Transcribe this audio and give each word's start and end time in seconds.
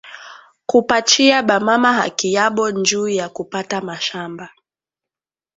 kupachiya 0.65 1.37
ba 1.43 1.57
mama 1.67 1.93
haki 1.93 2.33
yabo 2.33 2.69
njuu 2.71 3.07
ya 3.07 3.29
kupata 3.29 3.81
mashamba 3.81 4.49